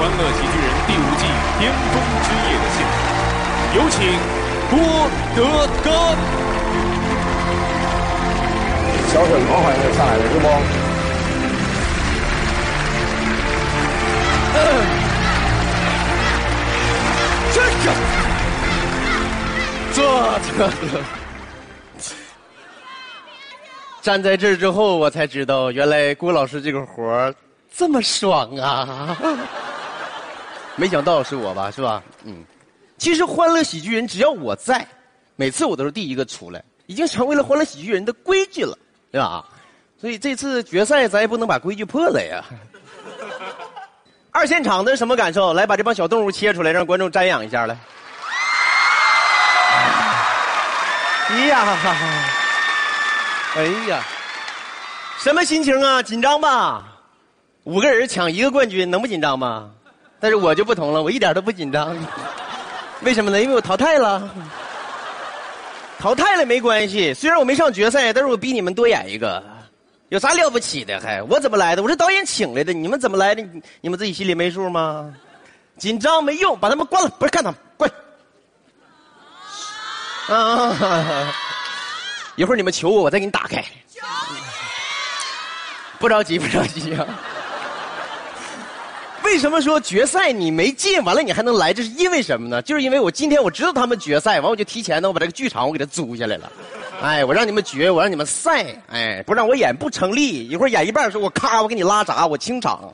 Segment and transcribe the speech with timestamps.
[0.00, 1.28] 欢乐喜剧人》第五季
[1.58, 2.96] 巅峰之夜的现场，
[3.76, 4.00] 有请
[4.70, 4.80] 郭
[5.36, 5.38] 德
[5.84, 5.92] 纲。
[9.12, 10.46] 小沈腾好像就上来了，是不？
[17.52, 17.92] 这个，
[19.92, 20.00] 这
[21.98, 22.08] 这，
[24.00, 27.34] 站在这儿之后，我才知道，原来郭老师这个活儿
[27.70, 29.14] 这么爽啊！
[30.80, 32.02] 没想到是我吧，是吧？
[32.24, 32.42] 嗯，
[32.96, 34.86] 其实欢乐喜剧人只要我在，
[35.36, 38.74] 每次我都是第一个出来，已经成为了欢乐喜剧人的规矩了，
[39.12, 39.44] 对吧？
[40.00, 42.42] 所以这次决赛咱也不能把规矩破了呀。
[44.32, 45.52] 二现场的什么感受？
[45.52, 47.76] 来，把这帮小动物切出来，让观众瞻仰一下来。
[51.28, 51.76] 哎呀，
[53.54, 54.02] 哎呀，
[55.18, 56.02] 什么心情啊？
[56.02, 56.84] 紧张吧？
[57.64, 59.72] 五个人抢一个冠军，能不紧张吗？
[60.20, 61.96] 但是我就不同了，我一点都不紧张。
[63.02, 63.40] 为什么呢？
[63.40, 64.30] 因为我淘汰了。
[65.98, 69.42] 淘汰了没关系，虽然我没上决赛，但是我比你们多演一个。
[70.08, 71.00] 有啥了不起的？
[71.00, 71.82] 还我怎么来的？
[71.82, 72.72] 我是导演请来的。
[72.72, 73.42] 你们怎么来的？
[73.80, 75.14] 你们自己心里没数吗？
[75.78, 77.08] 紧张没用，把他们关了。
[77.18, 77.90] 不是看他们，关。
[80.28, 81.34] 啊！
[82.36, 83.64] 一会儿你们求我，我再给你打开。
[85.98, 87.06] 不着急，不着急啊。
[89.30, 91.72] 为什么说决赛你没进，完了你还能来？
[91.72, 92.60] 这是因为什么呢？
[92.62, 96.50] 就是因为我今天我知道他们决赛，完我就提前呢，我把这个剧场我给他租下来了。
[97.00, 100.48] 哎，我让你们决，我让你们赛，哎，不让我演不成立。
[100.48, 102.92] 一会儿演一半的时候，我咔，我给你拉闸，我清场。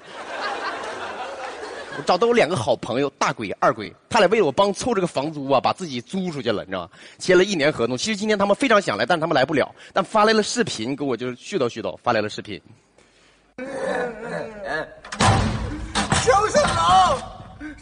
[1.97, 6.91] 我找到我两个好朋友，大鬼、二鬼，他俩为了我帮凑这个房租啊，把自己租出去了，你知道吗？
[7.19, 7.97] 签了一年合同。
[7.97, 12.61] 其实今天他们非常想来，但是他们来不了，但发来了视频给我，就是絮叨絮叨，发来了视频。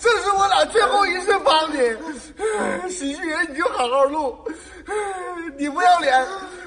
[0.05, 1.79] 这是我俩最后一次帮你，
[2.93, 4.37] 喜剧人你就好好录，
[5.57, 6.23] 你不要脸，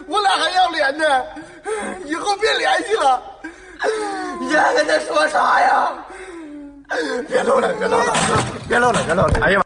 [0.08, 1.24] 我俩还要脸呢，
[2.06, 3.22] 以后别联系了。
[4.40, 5.94] 你还跟他说啥呀？
[7.30, 8.14] 别录了，别录了，
[8.68, 9.40] 别录了，别录了。
[9.44, 9.66] 哎呀妈！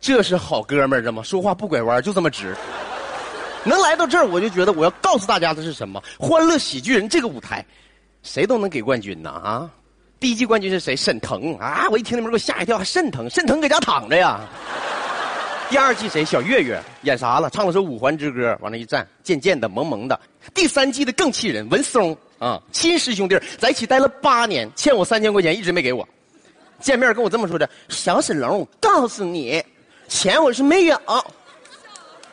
[0.00, 1.22] 这是好哥们儿，知道吗？
[1.22, 2.56] 说话不拐弯，就这么直。
[3.62, 6.02] 能来到这儿，我就觉得我要告诉大家的是什么？
[6.18, 7.62] 欢乐喜剧人这个舞台，
[8.22, 9.68] 谁都能给冠军呢啊！
[10.22, 10.94] 第一季冠军是谁？
[10.94, 11.88] 沈腾啊！
[11.90, 14.38] 我一听那名给我吓一跳，还沈腾，沈腾搁家躺着呀。
[15.68, 16.24] 第二季谁？
[16.24, 17.50] 小岳岳演啥了？
[17.50, 20.20] 唱了首《五环之歌》，往那一站，渐渐的，萌萌的。
[20.54, 26.08] 第三季的更气人，文松啊，亲师兄弟在一起待了八年，欠我三千块钱，一直没给我。
[26.78, 29.60] 见面跟我这么说的：“小沈龙，我告诉你，
[30.06, 30.96] 钱我是没有，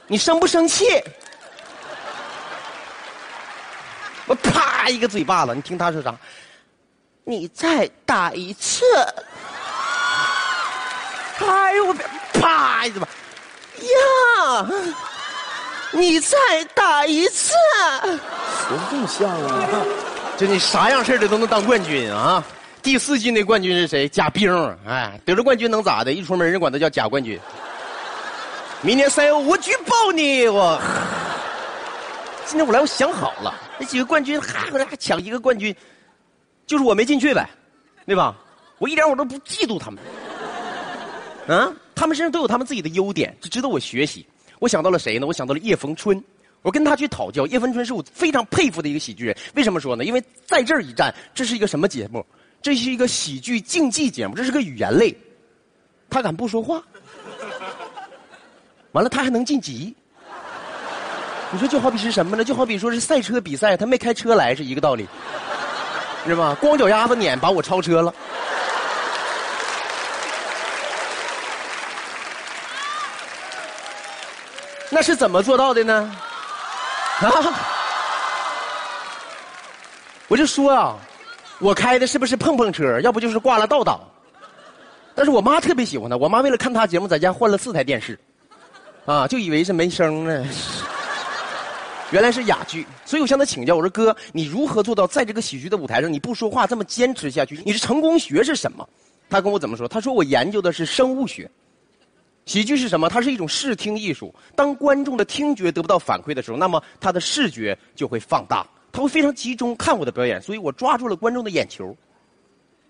[0.05, 0.85] 你生不生气？”
[4.27, 6.15] 我啪一个嘴巴子，你听他说啥？
[7.29, 8.83] 你再打一次！
[11.37, 11.95] 哎呦我
[12.33, 13.07] 啪一嘴巴！
[13.77, 14.67] 呀！
[15.91, 16.35] 你再
[16.73, 17.53] 打一次！
[18.01, 18.17] 怎
[18.75, 19.69] 么这么像啊？
[20.37, 22.43] 就你啥样式的都能当冠军啊！
[22.81, 24.09] 第四季那冠军是谁？
[24.09, 24.51] 贾冰，
[24.87, 26.11] 哎，得了冠军能咋的？
[26.11, 27.39] 一出门人管他叫贾冠军。
[28.81, 30.47] 明年赛欧我举报你！
[30.47, 30.81] 我
[32.47, 35.75] 今天我来，我想好了，那几个冠军哈，我俩抢一个冠军。
[36.69, 37.49] 就是我没进去呗，
[38.05, 38.37] 对吧？
[38.77, 39.99] 我一点我都不嫉妒他们，
[41.47, 44.23] 啊，他们身上都有他们自己的优点，就值得我学习。
[44.59, 45.25] 我想到了谁呢？
[45.25, 46.23] 我想到了叶逢春，
[46.61, 47.47] 我跟他去讨教。
[47.47, 49.35] 叶逢春是我非常佩服的一个喜剧人。
[49.55, 50.05] 为什么说呢？
[50.05, 52.23] 因为在这儿一站，这是一个什么节目？
[52.61, 55.17] 这是一个喜剧竞技节目，这是个语言类。
[56.07, 56.83] 他敢不说话？
[58.91, 59.95] 完了，他还能晋级？
[61.51, 62.43] 你说就好比是什么呢？
[62.43, 65.07] 就好比说是赛车比赛，他没开车来是一个道理。
[66.29, 66.55] 是吧？
[66.61, 68.13] 光脚丫子撵把我超车了。
[74.91, 76.15] 那是怎么做到的呢？
[77.21, 77.29] 啊！
[80.27, 80.95] 我就说啊，
[81.59, 82.99] 我开的是不是碰碰车？
[83.01, 83.99] 要不就是挂了倒档。
[85.15, 88.17] 但是我妈特别喜欢他，我妈为了看他节目，在家换了四台电视，
[89.05, 90.47] 啊，就以为是没声呢。
[92.11, 97.61] 原来是哑剧，所以我向他请教，我说哥，你如何做到在这个喜剧的舞台上你不说话这么坚持下去？
[97.63, 98.87] 你是成功学是什么？
[99.29, 99.87] 他跟我怎么说？
[99.87, 101.49] 他说我研究的是生物学。
[102.45, 103.07] 喜剧是什么？
[103.07, 104.33] 它是一种视听艺术。
[104.55, 111.95] 当观众的听觉得不到反馈的时候，那么他的视觉就会放大，他会非常集中看我的表演，所以我抓住了观众的眼球。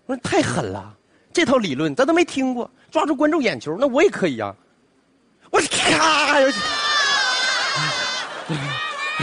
[0.06, 0.96] 我说太狠了，
[1.30, 4.54] 这套理论咱都没听过，抓住观众眼球，那我也可以呀。
[5.50, 6.40] 我咔！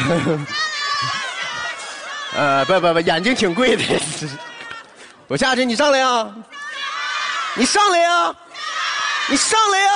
[2.36, 3.84] 呃，不不不，眼睛挺贵的。
[5.28, 6.34] 我下去，你上来呀！
[7.56, 8.36] 你上来呀！
[9.30, 9.90] 你上来呀！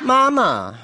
[0.00, 0.74] 妈妈。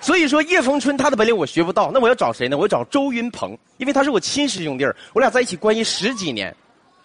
[0.00, 2.56] 所以说叶逢春他的本领我学不到，那我要找谁呢？
[2.56, 6.54] 我要找周云鹏，因为他是我亲师兄弟，我俩在一起关系十几年，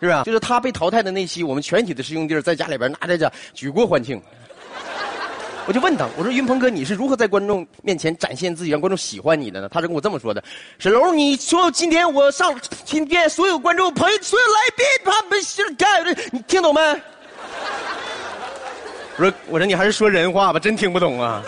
[0.08, 0.24] 是吧？
[0.24, 4.22] 就是他被淘汰的那期，我们全体的师兄弟儿在家里边拿着这举国欢庆。
[5.66, 9.70] 我就问他，我说云鹏哥，你是如何在观众面前展现自己，让观众喜欢你的呢？
[9.70, 10.44] 他是跟我这么说的：
[10.78, 12.54] 沈龙，你说今天我上
[12.84, 16.82] 今天所有观众朋友所有来宾他们是干的，你听懂没？
[19.16, 21.42] 我说我说你还是说人话吧，真听不懂啊。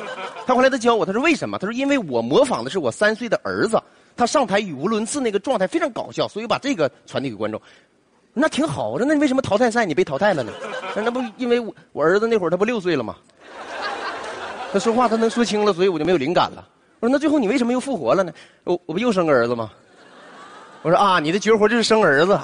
[0.47, 1.57] 他后来他教我，他说为什么？
[1.57, 3.77] 他说因为我模仿的是我三岁的儿子，
[4.15, 7.61] 他上台语无伦次那个状态非常搞笑，所以把这个传递给观众。
[8.37, 10.51] 那挺好，我说那你为什么淘汰赛你被淘汰了呢？
[10.93, 13.15] 那不因为我我儿子那会儿他不六岁了吗？
[14.73, 16.67] 他说话他能说清了，所以我就没有灵感了。
[16.99, 18.33] 我说那最后你为什么又复活了呢？
[18.65, 19.71] 我我不又生个儿子吗？
[20.81, 22.37] 我说啊，你的绝活就是生儿子。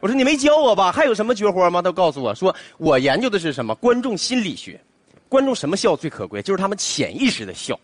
[0.00, 0.92] 我说你没教我吧？
[0.92, 1.80] 还有什么绝活吗？
[1.80, 3.74] 他告诉我说，我研究的是什么？
[3.76, 4.78] 观众心理学。
[5.30, 6.42] 观众什么笑最可贵？
[6.42, 7.78] 就是他们潜意识的笑。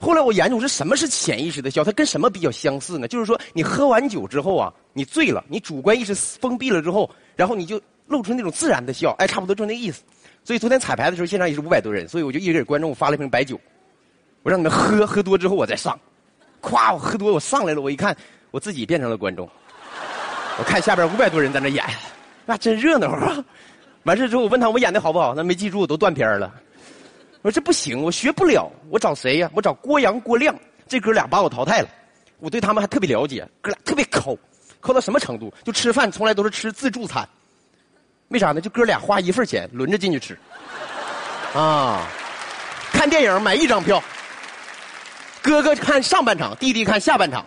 [0.00, 3.06] 后来我研究说什么是潜意识的笑，它跟什么比较相似呢？
[3.06, 10.02] 就是说你喝完酒之后啊，你醉了，你主观意识封闭了之后，然后你就露出那种自然的笑，哎，差不多就那意思。
[10.42, 13.60] 所以昨天彩排的时候，现场也是五百多人，所以我就一直给观众发了一瓶白酒，
[14.42, 15.98] 我让你们喝，喝多之后我再上。
[16.62, 18.16] 咵，我喝多我上来了，我一看
[18.50, 19.46] 我自己变成了观众。
[20.58, 21.84] 我看下边五百多人在那演，
[22.46, 23.44] 那真热闹啊！
[24.04, 26.50] 完事之后我问他我演的好不好，那没记住，都断片了。
[27.42, 29.50] 我说这不行，我学不了，我找谁呀？
[29.54, 30.54] 我找郭阳、郭亮，
[30.86, 31.88] 这哥俩把我淘汰了。
[32.38, 34.38] 我对他们还特别了解，哥俩特别抠，
[34.80, 35.52] 抠到什么程度？
[35.64, 37.26] 就吃饭从来都是吃自助餐。
[38.28, 38.60] 为啥呢？
[38.60, 40.38] 就哥俩花一份钱，轮着进去吃。
[41.54, 42.06] 啊，
[42.92, 44.02] 看电影买一张票，
[45.42, 47.44] 哥哥看上半场，弟弟看下半场，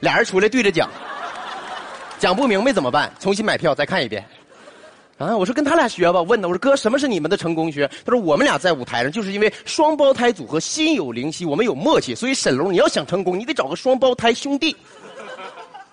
[0.00, 0.90] 俩人出来对着讲，
[2.18, 3.12] 讲不明白怎么办？
[3.20, 4.26] 重新买票再看一遍。
[5.16, 6.20] 啊，我说跟他俩学吧。
[6.22, 7.88] 问他，我说哥，什么是你们的成功学？
[8.04, 14.74] 他说我们俩在舞台上就是因为双胞胎组合心有灵犀，我们有默契，所以沈龙你要想成功，你得找个双胞胎兄弟。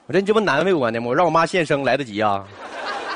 [0.08, 1.08] 我说你这不难为我呢吗？
[1.08, 2.44] 我让我妈现生来得及啊。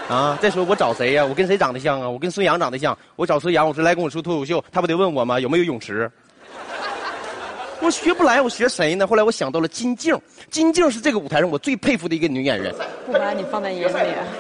[0.08, 0.38] 啊！
[0.40, 1.26] 再说我找谁呀？
[1.26, 2.08] 我跟谁长得像啊？
[2.08, 2.96] 我跟孙杨长得像。
[3.16, 5.40] 我找孙杨，我说来跟我说脱口秀，他不得问我吗？
[5.40, 6.10] 有没有泳池？
[7.82, 9.06] 我学不来，我学谁呢？
[9.06, 10.20] 后来我想到了金靖，
[10.50, 12.74] 金靖是这个舞台上我最佩服的一个女演员。
[13.06, 13.94] 不把你放在眼里。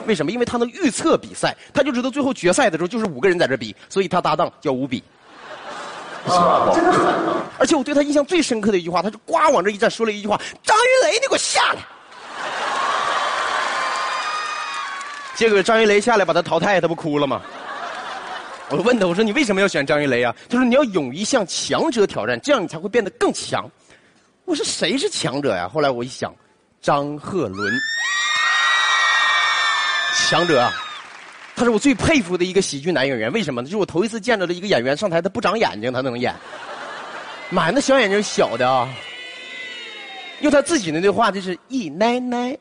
[0.07, 0.31] 为什么？
[0.31, 5.03] 因为她能预测比赛，她就知道最后决赛的时候就是五个人在这比，所以她搭档叫五比。
[6.27, 7.13] 啊，真的狠！
[7.59, 11.79] 而且我对她印象最深刻的一句话，她就呱往这一站，说了一句话：“张云雷，你给我下来！”
[15.35, 17.41] 结果张云雷下来把他淘汰，他不哭了吗？
[18.69, 20.35] 我问他，我说你为什么要选张云雷啊？
[20.49, 23.69] 他说你要勇于向强者挑战，这样你才会变得更强。
[24.43, 25.69] 我说谁是强者呀？
[25.71, 26.33] 后来我一想，
[26.81, 27.73] 张鹤伦，
[30.27, 30.73] 强者啊，
[31.55, 33.31] 他是我最佩服的一个喜剧男演员。
[33.31, 33.65] 为什么呢？
[33.67, 36.33] 就是我头一次见着的一个演员上台，他不长眼睛，他能演。
[37.51, 38.89] 妈呀，那小眼睛小的啊。
[40.41, 42.57] 用他自己的那话，就是“一奶奶”，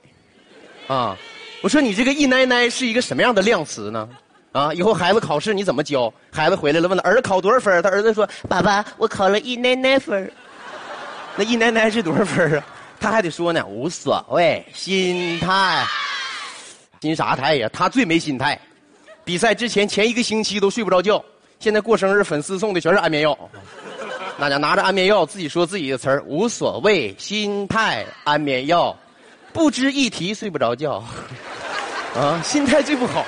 [0.86, 1.16] 啊。
[1.60, 4.08] 我说你这个“一奶奶”是一个什么样的量词呢？
[4.54, 6.12] 啊，以后孩子考试你怎么教？
[6.30, 10.30] 孩子回来了问他儿子考多少分他儿子说：“爸爸，我考了一奶奶分
[11.34, 12.64] 那一奶奶是多少分啊？
[13.00, 15.84] 他还得说呢，无所谓，心态，
[17.00, 17.69] 心啥态呀？
[17.72, 18.56] 他最没心态。
[19.24, 21.20] 比赛之前前一个星期都睡不着觉，
[21.58, 23.36] 现在过生日粉丝送的全是安眠药。
[24.38, 28.96] 那家拿着安眠药自己说自己的词儿，无所谓，心态，安眠药，
[29.52, 31.02] 不值一提睡不着觉。
[32.14, 33.26] 啊，心态最不好。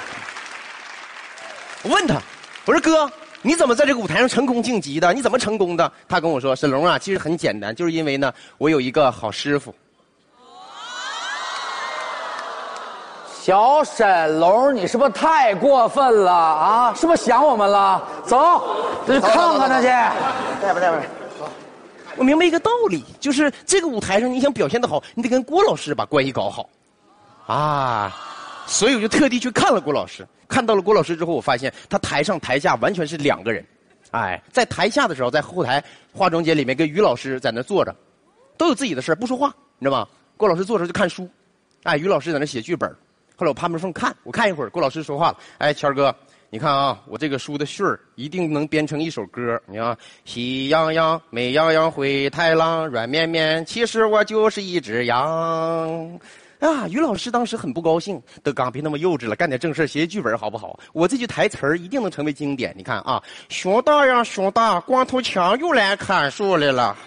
[1.87, 2.21] 我问他，
[2.65, 3.09] 我说哥，
[3.43, 5.13] 你怎么在这个舞台上成功晋级的？
[5.13, 5.93] 你怎么成功的？
[6.09, 9.73] 他跟我说，沈龙啊，其实很简单，就是因为呢，我有一个好师傅。
[13.41, 16.93] 小沈龙，你是不是太过分了啊？
[16.93, 18.03] 是不是想我们了？
[18.25, 18.65] 走，
[19.07, 19.87] 再去看看他去。
[19.87, 21.01] 带吧带吧。
[22.17, 26.69] 我明白一个道理，就是这个舞台上你想表现的好，你得跟郭老师把关系搞好。
[27.47, 28.13] 啊。
[28.67, 33.65] 所以我就特地去看了郭老师，看到了郭老师之后，我发现他台上台下完全是两个人。
[34.11, 35.83] 哎，在台下的时候，在后台
[36.13, 37.95] 化妆间里面跟于老师在那坐着，
[38.57, 40.09] 都有自己的事不说话，你知道吗？
[40.37, 41.29] 郭老师坐着就看书，
[41.85, 42.89] 哎，于老师在那写剧本。
[43.37, 46.15] 后来我趴门缝看，我看一会儿，郭老师说话了：“哎，谦儿哥，
[46.49, 49.61] 你看啊，我这个书的序儿一定能编成一首歌。
[49.67, 56.19] 你看，喜羊羊、美羊羊、灰太狼、软绵绵，其实我就是一只羊。”
[56.59, 58.21] 啊，于老师当时很不高兴。
[58.43, 60.79] 德刚，别那么幼稚了，干点正事写写剧本好不好？
[60.93, 62.75] 我这句台词儿一定能成为经典。
[62.77, 66.97] 你看啊，熊大呀，熊大，光头强又来砍树来了。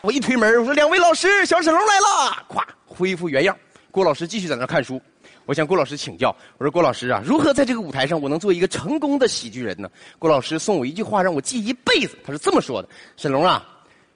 [0.00, 3.56] 我一推门，我说：“两位老师，小沈龙来了！”咵，恢复原样。
[3.90, 5.00] 郭老师继续在那看书。
[5.44, 9.88] 我向郭老师请教，我说：“郭老师啊，如何在这个舞台上我能做一个成功的喜剧人呢？”
[10.18, 12.18] 郭老师送我一句话，让我记一辈子。
[12.24, 13.66] 他是这么说的：“沈龙啊，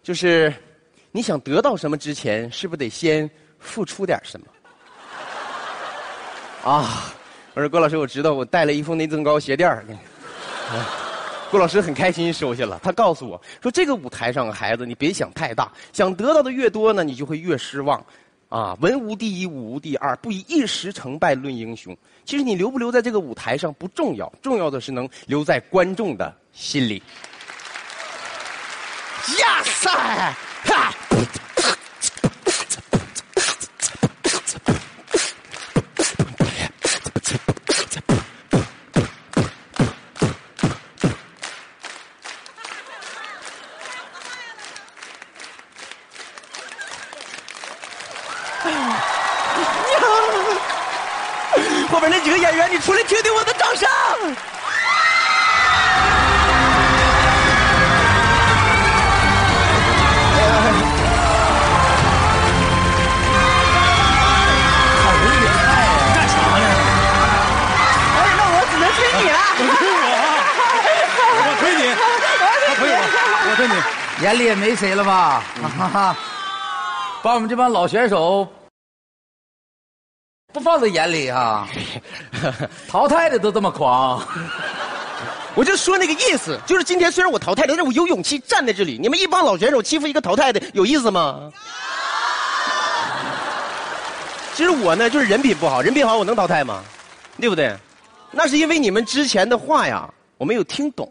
[0.02, 0.52] 就是
[1.12, 4.46] 你想得到什么之前，是不是得先付出点什么？”
[6.64, 7.12] 啊，
[7.54, 9.84] 我说郭老师，我知道，我带了一副内增高鞋垫儿。
[11.50, 12.80] 郭老师很开心收下了。
[12.82, 18.02] 他告诉我说：“这个舞台上，孩子，你别想太大，想得到的越多呢，你就会越失望。”
[18.48, 21.96] 啊，文无第一，武无第二，不以一时成败论英雄。
[22.24, 27.02] 其实你留不留在这个舞台上不重要，重要的是能留在观众的心里。
[29.40, 29.90] 呀塞，
[30.64, 30.94] 哈！
[51.88, 53.88] 后边那几个演员，你出来听听我的掌声。
[66.12, 66.66] 干啥呢？
[68.16, 69.38] 哎，那我只能听你了。
[71.38, 71.82] 我推你，
[72.66, 72.98] 他推我，
[73.48, 73.74] 我推你。
[74.24, 75.40] 眼里也没谁了吧？
[75.78, 76.16] 哈哈，
[77.22, 78.48] 把我们这帮老选手
[80.52, 81.66] 不放在眼里啊！
[82.86, 84.22] 淘汰的都这么狂，
[85.56, 88.98] 我就说那个意思，就是今天虽然我淘汰了，但是我有勇气站在这里。
[89.00, 91.50] 你们一帮老选手欺负一个淘汰的，有意思吗？
[94.54, 96.84] 其实我呢，就是人品不好，人品好我能淘汰吗？
[97.40, 97.74] 对不对？
[98.30, 101.10] 那是因为你们之前的话呀，我没有听懂。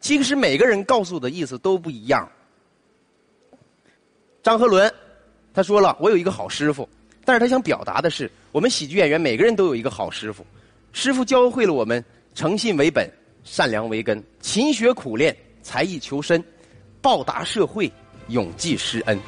[0.00, 2.28] 其实每个人告诉我的意思都不一样。
[4.42, 4.92] 张鹤伦，
[5.54, 6.88] 他说了，我有一个好师傅，
[7.24, 10.44] 但是他想表达的是，我们喜剧演员每个人都有一个好师傅，
[10.92, 13.08] 师傅教会了我们诚信为本，
[13.44, 16.42] 善良为根，勤学苦练，才艺求深，
[17.00, 17.90] 报答社会，
[18.28, 19.18] 永记师恩。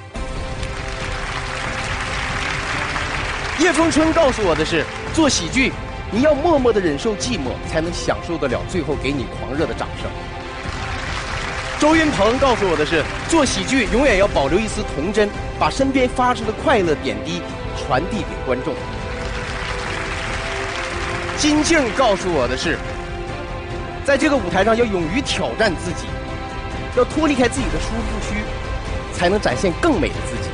[3.61, 4.85] 叶风春告诉我的是，
[5.15, 5.71] 做喜剧，
[6.11, 10.11] 你要默默的忍受寂寞，才能享受得了最后给你狂热的掌声。
[11.81, 17.41] 周云鹏告诉我的是，做喜剧永远要保留一丝童真，把身边发生的快乐点滴
[17.77, 18.75] 传递给观众。
[21.37, 22.79] 金靖告诉我的是，
[24.05, 26.07] 在这个舞台上要勇于挑战自己，
[26.97, 28.41] 要脱离开自己的舒适区，
[29.13, 30.49] 才能展现更美的自己。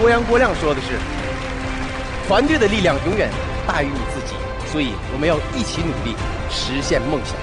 [0.00, 0.98] 郭阳郭亮说的是，
[2.26, 3.28] 团队的力量永远
[3.66, 4.34] 大于你自己，
[4.72, 6.16] 所以我们要一起努力，
[6.50, 7.36] 实现梦想。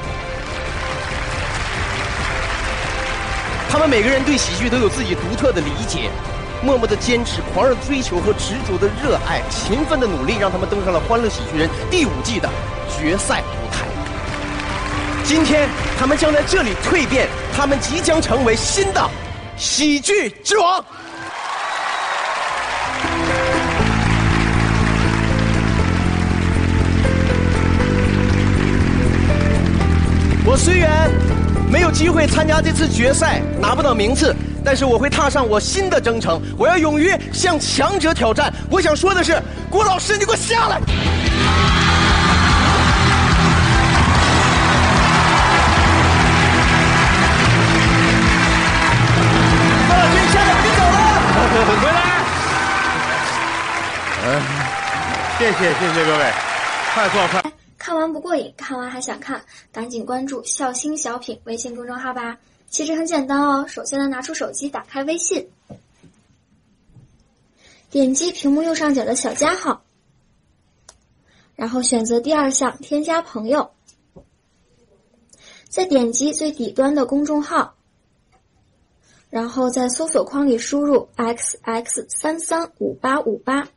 [3.70, 6.10] 他们每个人对喜剧都有自己独特的理解，
[6.64, 12.48] 默默的坚持、狂热追求和执着的热爱、勤奋的努力，让他们登上了《欢乐喜剧人》第五季的
[12.88, 13.86] 决赛舞台。
[15.24, 19.10] 今天，他们将在这里蜕变，他们即将成为新的
[19.58, 20.84] 喜剧之王。
[30.44, 31.10] 我虽然
[31.72, 36.42] 没有机会参加这次决赛，拿不到名次，但是我会踏上我新的征程。
[36.58, 38.54] 我要勇于向强者挑战。
[38.70, 40.80] 我想说的是，郭老师，你给我下来！
[49.88, 50.98] 郭老师，你下来，我就走了。
[51.82, 52.00] 回来。
[54.24, 54.28] 嗯，
[55.38, 56.24] 谢谢谢谢各位，
[56.94, 57.44] 快坐快。
[57.78, 59.42] 看完不过瘾，看完还想看，
[59.74, 62.38] 赶紧关注“笑星小品”微信公众号吧。
[62.72, 65.46] 其实很简单哦，首先呢，拿出手机，打开微信，
[67.90, 69.84] 点击屏幕右上角的小加号，
[71.58, 73.72] 然后选择第二项添加朋友，
[75.68, 77.76] 再点击最底端的公众号，
[79.30, 83.68] 然后在搜索框里输入 “xx 三三五八五八”。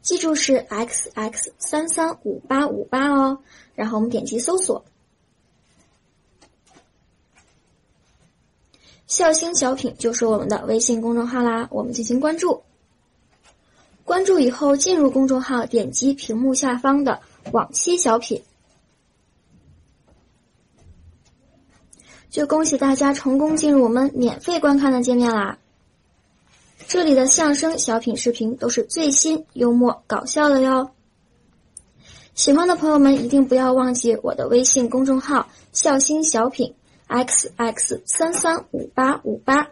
[0.00, 3.42] 记住是 x x 三三五八五八哦，
[3.78, 4.84] 然后我们点击搜索，
[9.06, 12.60] 笑星小品就是我们的微信公众号啦，我们进行关注。
[14.02, 17.20] 关注以后进入公众号，点击屏幕下方的
[17.52, 18.42] 往期小品，
[22.28, 25.56] 就恭喜大家成功进入我们免费观看的界面啦。
[26.88, 30.90] 这里的相声小品视频都是最新、幽默、搞笑的哟。
[32.38, 36.72] 喜欢的朋友们一定不要忘记我的微信公众号“笑星小品
[37.08, 39.66] x x 三三五八五八。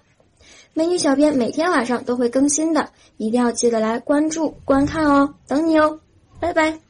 [0.75, 6.01] 美女小编每天晚上都会更新的，一定要记得来关注观看哦，等你哦，
[6.41, 6.81] 拜拜。